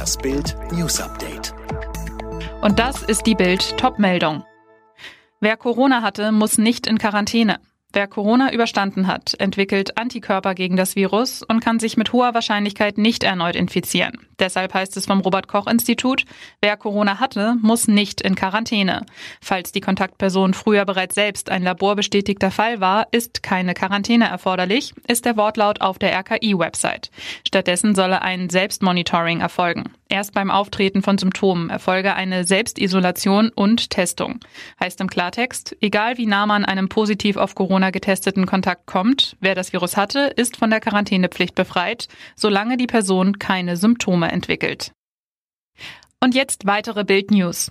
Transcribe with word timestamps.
Das 0.00 0.16
Bild 0.16 0.56
News 0.72 0.98
Update. 0.98 1.52
Und 2.62 2.78
das 2.78 3.02
ist 3.02 3.26
die 3.26 3.34
Bild 3.34 3.76
Topmeldung. 3.76 4.44
Wer 5.40 5.58
Corona 5.58 6.00
hatte, 6.00 6.32
muss 6.32 6.56
nicht 6.56 6.86
in 6.86 6.96
Quarantäne. 6.96 7.60
Wer 7.92 8.06
Corona 8.06 8.50
überstanden 8.50 9.06
hat, 9.06 9.38
entwickelt 9.38 9.98
Antikörper 9.98 10.54
gegen 10.54 10.78
das 10.78 10.96
Virus 10.96 11.42
und 11.42 11.60
kann 11.60 11.78
sich 11.78 11.98
mit 11.98 12.14
hoher 12.14 12.32
Wahrscheinlichkeit 12.32 12.96
nicht 12.96 13.24
erneut 13.24 13.56
infizieren. 13.56 14.26
Deshalb 14.40 14.74
heißt 14.74 14.96
es 14.96 15.06
vom 15.06 15.20
Robert 15.20 15.46
Koch 15.46 15.66
Institut, 15.66 16.24
wer 16.60 16.76
Corona 16.76 17.20
hatte, 17.20 17.56
muss 17.60 17.86
nicht 17.86 18.20
in 18.20 18.34
Quarantäne. 18.34 19.04
Falls 19.40 19.70
die 19.70 19.80
Kontaktperson 19.80 20.54
früher 20.54 20.84
bereits 20.84 21.14
selbst 21.14 21.50
ein 21.50 21.62
laborbestätigter 21.62 22.50
Fall 22.50 22.80
war, 22.80 23.06
ist 23.12 23.42
keine 23.42 23.74
Quarantäne 23.74 24.28
erforderlich, 24.28 24.94
ist 25.06 25.26
der 25.26 25.36
Wortlaut 25.36 25.82
auf 25.82 25.98
der 25.98 26.18
RKI-Website. 26.18 27.10
Stattdessen 27.46 27.94
solle 27.94 28.22
ein 28.22 28.48
Selbstmonitoring 28.50 29.40
erfolgen. 29.40 29.84
Erst 30.08 30.34
beim 30.34 30.50
Auftreten 30.50 31.02
von 31.02 31.18
Symptomen 31.18 31.70
erfolge 31.70 32.14
eine 32.14 32.42
Selbstisolation 32.42 33.50
und 33.50 33.90
Testung. 33.90 34.40
Heißt 34.80 35.00
im 35.00 35.08
Klartext, 35.08 35.76
egal 35.80 36.18
wie 36.18 36.26
nah 36.26 36.46
man 36.46 36.64
einem 36.64 36.88
positiv 36.88 37.36
auf 37.36 37.54
Corona 37.54 37.90
getesteten 37.90 38.44
Kontakt 38.44 38.86
kommt, 38.86 39.36
wer 39.38 39.54
das 39.54 39.72
Virus 39.72 39.96
hatte, 39.96 40.32
ist 40.34 40.56
von 40.56 40.70
der 40.70 40.80
Quarantänepflicht 40.80 41.54
befreit, 41.54 42.08
solange 42.34 42.76
die 42.76 42.88
Person 42.88 43.38
keine 43.38 43.76
Symptome 43.76 44.29
entwickelt. 44.30 44.92
Und 46.22 46.34
jetzt 46.34 46.66
weitere 46.66 47.04
Bild 47.04 47.30
News. 47.30 47.70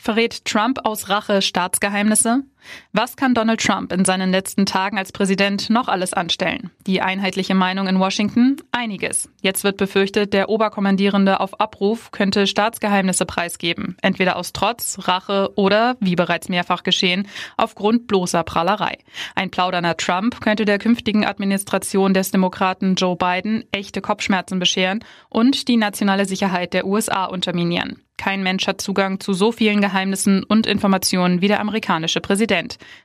Verrät 0.00 0.44
Trump 0.44 0.80
aus 0.84 1.08
Rache 1.08 1.42
Staatsgeheimnisse? 1.42 2.44
Was 2.92 3.16
kann 3.16 3.34
Donald 3.34 3.60
Trump 3.60 3.92
in 3.92 4.04
seinen 4.04 4.30
letzten 4.30 4.66
Tagen 4.66 4.98
als 4.98 5.12
Präsident 5.12 5.70
noch 5.70 5.88
alles 5.88 6.12
anstellen? 6.12 6.70
Die 6.86 7.00
einheitliche 7.00 7.54
Meinung 7.54 7.86
in 7.86 7.98
Washington? 7.98 8.56
Einiges. 8.72 9.28
Jetzt 9.42 9.64
wird 9.64 9.76
befürchtet, 9.76 10.32
der 10.32 10.48
Oberkommandierende 10.48 11.40
auf 11.40 11.60
Abruf 11.60 12.10
könnte 12.10 12.46
Staatsgeheimnisse 12.46 13.26
preisgeben. 13.26 13.96
Entweder 14.02 14.36
aus 14.36 14.52
Trotz, 14.52 14.98
Rache 15.08 15.52
oder, 15.56 15.96
wie 16.00 16.16
bereits 16.16 16.48
mehrfach 16.48 16.82
geschehen, 16.82 17.28
aufgrund 17.56 18.06
bloßer 18.06 18.42
Prahlerei. 18.42 18.98
Ein 19.34 19.50
plaudernder 19.50 19.96
Trump 19.96 20.40
könnte 20.40 20.64
der 20.64 20.78
künftigen 20.78 21.24
Administration 21.24 22.14
des 22.14 22.30
Demokraten 22.30 22.94
Joe 22.94 23.16
Biden 23.16 23.64
echte 23.72 24.00
Kopfschmerzen 24.00 24.58
bescheren 24.58 25.04
und 25.28 25.68
die 25.68 25.76
nationale 25.76 26.26
Sicherheit 26.26 26.74
der 26.74 26.86
USA 26.86 27.24
unterminieren. 27.26 28.02
Kein 28.20 28.42
Mensch 28.42 28.66
hat 28.66 28.82
Zugang 28.82 29.18
zu 29.18 29.32
so 29.32 29.50
vielen 29.50 29.80
Geheimnissen 29.80 30.44
und 30.44 30.66
Informationen 30.66 31.40
wie 31.40 31.48
der 31.48 31.58
amerikanische 31.58 32.20
Präsident. 32.20 32.49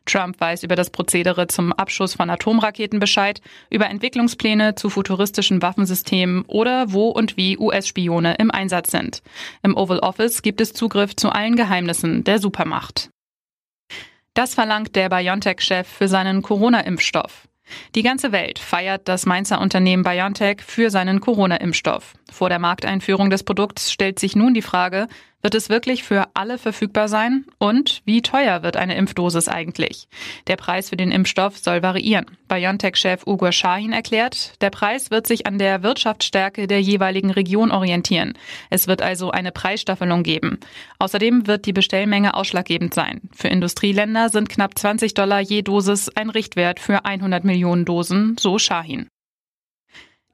Trump 0.05 0.39
weiß 0.39 0.63
über 0.63 0.75
das 0.75 0.89
Prozedere 0.89 1.47
zum 1.47 1.73
Abschuss 1.73 2.15
von 2.15 2.29
Atomraketen 2.29 2.99
Bescheid, 2.99 3.41
über 3.69 3.89
Entwicklungspläne 3.89 4.75
zu 4.75 4.89
futuristischen 4.89 5.61
Waffensystemen 5.61 6.43
oder 6.47 6.91
wo 6.91 7.09
und 7.09 7.37
wie 7.37 7.57
US-Spione 7.57 8.35
im 8.35 8.51
Einsatz 8.51 8.91
sind. 8.91 9.21
Im 9.63 9.77
Oval 9.77 9.99
Office 9.99 10.41
gibt 10.41 10.61
es 10.61 10.73
Zugriff 10.73 11.15
zu 11.15 11.29
allen 11.29 11.55
Geheimnissen 11.55 12.23
der 12.23 12.39
Supermacht. 12.39 13.09
Das 14.33 14.53
verlangt 14.53 14.95
der 14.95 15.09
BioNTech-Chef 15.09 15.87
für 15.87 16.07
seinen 16.07 16.41
Corona-Impfstoff. 16.41 17.47
Die 17.95 18.03
ganze 18.03 18.31
Welt 18.31 18.59
feiert 18.59 19.07
das 19.07 19.25
Mainzer 19.25 19.59
Unternehmen 19.59 20.03
BioNTech 20.03 20.61
für 20.61 20.89
seinen 20.89 21.19
Corona-Impfstoff. 21.19 22.13
Vor 22.31 22.49
der 22.49 22.59
Markteinführung 22.59 23.29
des 23.29 23.43
Produkts 23.43 23.91
stellt 23.91 24.19
sich 24.19 24.35
nun 24.35 24.53
die 24.53 24.61
Frage, 24.61 25.07
wird 25.45 25.53
es 25.53 25.69
wirklich 25.69 26.01
für 26.01 26.25
alle 26.33 26.57
verfügbar 26.57 27.07
sein? 27.07 27.45
Und 27.59 28.01
wie 28.03 28.23
teuer 28.23 28.63
wird 28.63 28.77
eine 28.77 28.95
Impfdosis 28.95 29.47
eigentlich? 29.47 30.07
Der 30.47 30.55
Preis 30.55 30.89
für 30.89 30.97
den 30.97 31.11
Impfstoff 31.11 31.59
soll 31.59 31.83
variieren. 31.83 32.25
BioNTech-Chef 32.47 33.27
Ugur 33.27 33.51
Shahin 33.51 33.93
erklärt, 33.93 34.59
der 34.61 34.71
Preis 34.71 35.11
wird 35.11 35.27
sich 35.27 35.45
an 35.45 35.59
der 35.59 35.83
Wirtschaftsstärke 35.83 36.65
der 36.65 36.81
jeweiligen 36.81 37.29
Region 37.29 37.69
orientieren. 37.69 38.33
Es 38.71 38.87
wird 38.87 39.03
also 39.03 39.29
eine 39.29 39.51
Preisstaffelung 39.51 40.23
geben. 40.23 40.57
Außerdem 40.97 41.45
wird 41.45 41.67
die 41.67 41.73
Bestellmenge 41.73 42.33
ausschlaggebend 42.33 42.95
sein. 42.95 43.21
Für 43.31 43.49
Industrieländer 43.49 44.29
sind 44.29 44.49
knapp 44.49 44.75
20 44.75 45.13
Dollar 45.13 45.41
je 45.41 45.61
Dosis 45.61 46.09
ein 46.09 46.31
Richtwert 46.31 46.79
für 46.79 47.05
100 47.05 47.43
Millionen 47.43 47.85
Dosen, 47.85 48.35
so 48.39 48.57
Shahin. 48.57 49.09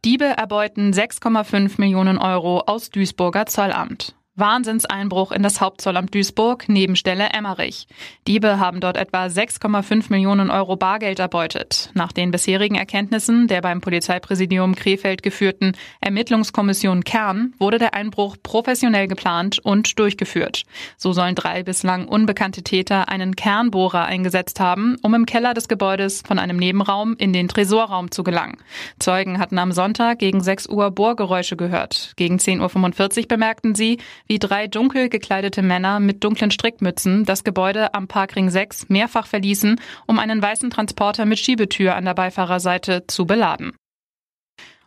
Diebe 0.06 0.24
erbeuten 0.24 0.94
6,5 0.94 1.81
Millionen 1.81 2.18
Euro 2.18 2.62
aus 2.62 2.91
Duisburger 2.91 3.46
Zollamt. 3.46 4.16
Wahnsinnseinbruch 4.36 5.34
in 5.34 5.44
das 5.44 5.59
Hauptzollamt 5.59 6.16
Duisburg, 6.16 6.69
Nebenstelle 6.69 7.30
Emmerich. 7.34 7.88
Diebe 8.28 8.59
haben 8.59 8.80
dort 8.80 8.96
etwa 8.96 9.25
6,5 9.25 10.06
Millionen 10.09 10.50
Euro 10.50 10.78
Bargeld 10.78 11.19
erbeutet. 11.19 11.90
Nach 11.96 12.14
den 12.14 12.31
bisherigen 12.31 12.75
Erkenntnissen 12.75 13.47
der 13.47 13.62
beim 13.62 13.81
Polizeipräsidium 13.81 14.75
Krefeld 14.75 15.22
geführten 15.22 15.74
Ermittlungskommission 16.00 17.03
Kern 17.03 17.53
wurde 17.59 17.78
der 17.78 17.94
Einbruch 17.94 18.38
professionell 18.41 19.09
geplant 19.09 19.59
und 19.59 20.00
durchgeführt. 20.00 20.64
So 20.96 21.12
sollen 21.12 21.36
drei 21.36 21.64
bislang 21.64 22.08
unbekannte 22.08 22.64
Täter 22.64 23.09
einen 23.09 23.36
Kernbohrer 23.36 24.06
eingesetzt 24.06 24.62
haben, 24.62 24.96
um 25.02 25.14
im 25.14 25.25
Keller 25.25 25.53
des 25.53 25.68
Gebäudes 25.68 26.24
von 26.25 26.40
einem 26.40 26.56
Nebenraum 26.56 27.18
in 27.18 27.34
den 27.34 27.50
Tresorraum 27.50 28.12
zu 28.12 28.24
gelangen. 28.24 28.58
Zeugen 28.97 29.40
hatten 29.40 29.59
am 29.59 29.74
Sonntag 29.74 30.20
gegen 30.20 30.41
6 30.41 30.70
Uhr 30.70 30.90
Bohrgeräusche 30.91 31.58
gehört. 31.58 32.14
Gegen 32.16 32.38
10.45 32.38 33.24
Uhr 33.24 33.28
bemerkten 33.28 33.75
sie, 33.75 33.97
wie 34.31 34.40
drei 34.40 34.68
dunkel 34.68 35.09
gekleidete 35.09 35.62
Männer 35.62 36.00
mit 36.00 36.24
dunklen 36.24 36.52
Strickmützen 36.52 37.25
das 37.25 37.44
Gebäude 37.44 37.94
am 37.94 38.08
Parkring 38.08 38.50
6 38.50 38.88
mehrfach 38.88 39.28
verließen, 39.28 39.78
um 40.08 40.19
einen 40.19 40.42
weißen 40.42 40.69
Transporter 40.69 41.25
mit 41.25 41.38
Schiebetür 41.38 41.96
an 41.96 42.06
der 42.06 42.14
Beifahrerseite 42.14 43.03
zu 43.08 43.25
beladen. 43.25 43.74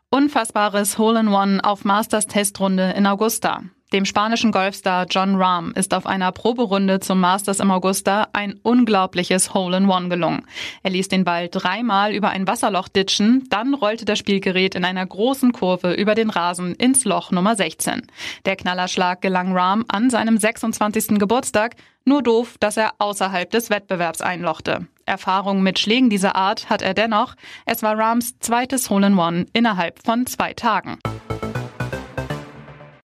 Unfassbares 0.08 0.96
Hole-in-One 0.96 1.62
auf 1.62 1.84
Masters 1.84 2.26
Testrunde 2.26 2.94
in 2.96 3.06
Augusta. 3.06 3.64
Dem 3.92 4.04
spanischen 4.06 4.50
Golfstar 4.50 5.06
John 5.08 5.36
Rahm 5.36 5.72
ist 5.76 5.94
auf 5.94 6.06
einer 6.06 6.32
Proberunde 6.32 6.98
zum 6.98 7.20
Masters 7.20 7.60
im 7.60 7.70
Augusta 7.70 8.28
ein 8.32 8.58
unglaubliches 8.62 9.54
Hole-in-One 9.54 10.08
gelungen. 10.08 10.46
Er 10.82 10.90
ließ 10.90 11.08
den 11.08 11.22
Ball 11.22 11.48
dreimal 11.48 12.12
über 12.12 12.30
ein 12.30 12.48
Wasserloch 12.48 12.88
ditchen, 12.88 13.44
dann 13.50 13.72
rollte 13.72 14.04
das 14.04 14.18
Spielgerät 14.18 14.74
in 14.74 14.84
einer 14.84 15.06
großen 15.06 15.52
Kurve 15.52 15.92
über 15.92 16.16
den 16.16 16.30
Rasen 16.30 16.74
ins 16.74 17.04
Loch 17.04 17.30
Nummer 17.30 17.54
16. 17.54 18.02
Der 18.46 18.56
Knallerschlag 18.56 19.20
gelang 19.20 19.56
Rahm 19.56 19.84
an 19.86 20.10
seinem 20.10 20.38
26. 20.38 21.18
Geburtstag, 21.20 21.76
nur 22.04 22.22
doof, 22.22 22.56
dass 22.58 22.76
er 22.76 22.94
außerhalb 22.98 23.50
des 23.50 23.70
Wettbewerbs 23.70 24.22
einlochte. 24.22 24.88
Erfahrung 25.06 25.62
mit 25.62 25.78
Schlägen 25.78 26.10
dieser 26.10 26.34
Art 26.34 26.68
hat 26.68 26.82
er 26.82 26.94
dennoch. 26.94 27.34
Es 27.66 27.82
war 27.82 27.96
Rahms 27.96 28.38
zweites 28.40 28.90
Hole-in-One 28.90 29.46
innerhalb 29.52 30.04
von 30.04 30.26
zwei 30.26 30.54
Tagen. 30.54 30.98